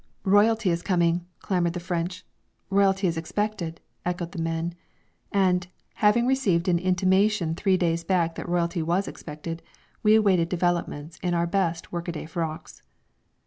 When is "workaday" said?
11.91-12.25